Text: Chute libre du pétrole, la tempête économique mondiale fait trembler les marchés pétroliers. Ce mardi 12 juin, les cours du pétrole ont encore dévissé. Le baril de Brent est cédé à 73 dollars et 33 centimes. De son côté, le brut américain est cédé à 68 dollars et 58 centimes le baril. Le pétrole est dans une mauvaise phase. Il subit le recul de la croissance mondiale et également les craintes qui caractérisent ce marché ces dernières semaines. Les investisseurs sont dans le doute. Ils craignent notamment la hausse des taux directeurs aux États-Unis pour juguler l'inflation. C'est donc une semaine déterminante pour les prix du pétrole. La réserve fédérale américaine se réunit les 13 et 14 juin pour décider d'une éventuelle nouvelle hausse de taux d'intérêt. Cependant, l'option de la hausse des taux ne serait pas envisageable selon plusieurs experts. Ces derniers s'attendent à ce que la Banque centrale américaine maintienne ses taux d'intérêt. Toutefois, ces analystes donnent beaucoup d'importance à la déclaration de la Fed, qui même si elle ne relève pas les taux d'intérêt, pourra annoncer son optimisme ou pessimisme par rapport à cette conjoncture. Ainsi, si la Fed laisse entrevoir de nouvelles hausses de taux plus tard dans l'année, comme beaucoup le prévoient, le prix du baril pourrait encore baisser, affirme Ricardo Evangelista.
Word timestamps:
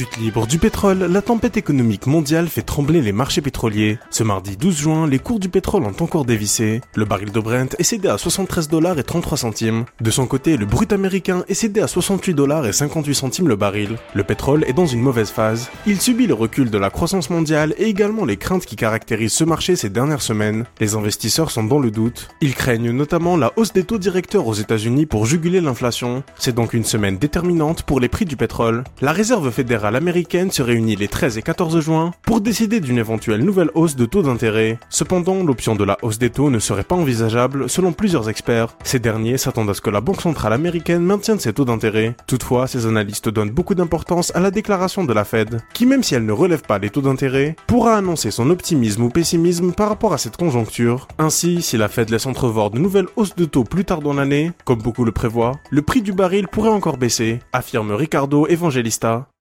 Chute 0.00 0.16
libre 0.16 0.46
du 0.46 0.58
pétrole, 0.58 1.00
la 1.00 1.20
tempête 1.20 1.58
économique 1.58 2.06
mondiale 2.06 2.48
fait 2.48 2.62
trembler 2.62 3.02
les 3.02 3.12
marchés 3.12 3.42
pétroliers. 3.42 3.98
Ce 4.08 4.22
mardi 4.22 4.56
12 4.56 4.74
juin, 4.74 5.06
les 5.06 5.18
cours 5.18 5.38
du 5.38 5.50
pétrole 5.50 5.82
ont 5.82 6.02
encore 6.02 6.24
dévissé. 6.24 6.80
Le 6.94 7.04
baril 7.04 7.32
de 7.32 7.38
Brent 7.38 7.76
est 7.78 7.82
cédé 7.82 8.08
à 8.08 8.16
73 8.16 8.70
dollars 8.70 8.98
et 8.98 9.02
33 9.02 9.36
centimes. 9.36 9.84
De 10.00 10.10
son 10.10 10.26
côté, 10.26 10.56
le 10.56 10.64
brut 10.64 10.90
américain 10.94 11.44
est 11.48 11.52
cédé 11.54 11.82
à 11.82 11.86
68 11.86 12.32
dollars 12.32 12.66
et 12.66 12.72
58 12.72 13.14
centimes 13.14 13.48
le 13.48 13.56
baril. 13.56 13.96
Le 14.14 14.24
pétrole 14.24 14.64
est 14.66 14.72
dans 14.72 14.86
une 14.86 15.02
mauvaise 15.02 15.28
phase. 15.28 15.68
Il 15.84 16.00
subit 16.00 16.26
le 16.26 16.32
recul 16.32 16.70
de 16.70 16.78
la 16.78 16.88
croissance 16.88 17.28
mondiale 17.28 17.74
et 17.76 17.84
également 17.84 18.24
les 18.24 18.38
craintes 18.38 18.64
qui 18.64 18.76
caractérisent 18.76 19.34
ce 19.34 19.44
marché 19.44 19.76
ces 19.76 19.90
dernières 19.90 20.22
semaines. 20.22 20.64
Les 20.80 20.94
investisseurs 20.94 21.50
sont 21.50 21.64
dans 21.64 21.78
le 21.78 21.90
doute. 21.90 22.30
Ils 22.40 22.54
craignent 22.54 22.92
notamment 22.92 23.36
la 23.36 23.52
hausse 23.56 23.74
des 23.74 23.84
taux 23.84 23.98
directeurs 23.98 24.46
aux 24.46 24.54
États-Unis 24.54 25.04
pour 25.04 25.26
juguler 25.26 25.60
l'inflation. 25.60 26.22
C'est 26.38 26.54
donc 26.54 26.72
une 26.72 26.84
semaine 26.84 27.18
déterminante 27.18 27.82
pour 27.82 28.00
les 28.00 28.08
prix 28.08 28.24
du 28.24 28.38
pétrole. 28.38 28.82
La 29.02 29.12
réserve 29.12 29.50
fédérale 29.50 29.89
américaine 29.96 30.50
se 30.50 30.62
réunit 30.62 30.96
les 30.96 31.08
13 31.08 31.38
et 31.38 31.42
14 31.42 31.80
juin 31.80 32.12
pour 32.22 32.40
décider 32.40 32.80
d'une 32.80 32.98
éventuelle 32.98 33.44
nouvelle 33.44 33.70
hausse 33.74 33.96
de 33.96 34.06
taux 34.06 34.22
d'intérêt. 34.22 34.78
Cependant, 34.88 35.42
l'option 35.42 35.74
de 35.74 35.84
la 35.84 35.98
hausse 36.02 36.18
des 36.18 36.30
taux 36.30 36.50
ne 36.50 36.58
serait 36.58 36.84
pas 36.84 36.94
envisageable 36.94 37.68
selon 37.68 37.92
plusieurs 37.92 38.28
experts. 38.28 38.76
Ces 38.84 38.98
derniers 38.98 39.38
s'attendent 39.38 39.70
à 39.70 39.74
ce 39.74 39.80
que 39.80 39.90
la 39.90 40.00
Banque 40.00 40.20
centrale 40.20 40.52
américaine 40.52 41.02
maintienne 41.02 41.38
ses 41.38 41.52
taux 41.52 41.64
d'intérêt. 41.64 42.14
Toutefois, 42.26 42.66
ces 42.66 42.86
analystes 42.86 43.28
donnent 43.28 43.50
beaucoup 43.50 43.74
d'importance 43.74 44.34
à 44.34 44.40
la 44.40 44.50
déclaration 44.50 45.04
de 45.04 45.12
la 45.12 45.24
Fed, 45.24 45.60
qui 45.72 45.86
même 45.86 46.02
si 46.02 46.14
elle 46.14 46.26
ne 46.26 46.32
relève 46.32 46.62
pas 46.62 46.78
les 46.78 46.90
taux 46.90 47.00
d'intérêt, 47.00 47.56
pourra 47.66 47.96
annoncer 47.96 48.30
son 48.30 48.50
optimisme 48.50 49.04
ou 49.04 49.08
pessimisme 49.08 49.72
par 49.72 49.88
rapport 49.88 50.12
à 50.12 50.18
cette 50.18 50.36
conjoncture. 50.36 51.08
Ainsi, 51.18 51.62
si 51.62 51.76
la 51.76 51.88
Fed 51.88 52.10
laisse 52.10 52.26
entrevoir 52.26 52.70
de 52.70 52.78
nouvelles 52.78 53.08
hausses 53.16 53.36
de 53.36 53.44
taux 53.44 53.64
plus 53.64 53.84
tard 53.84 54.00
dans 54.00 54.14
l'année, 54.14 54.52
comme 54.64 54.82
beaucoup 54.82 55.04
le 55.04 55.12
prévoient, 55.12 55.58
le 55.70 55.82
prix 55.82 56.02
du 56.02 56.12
baril 56.12 56.48
pourrait 56.48 56.70
encore 56.70 56.98
baisser, 56.98 57.40
affirme 57.52 57.92
Ricardo 57.92 58.46
Evangelista. 58.46 59.30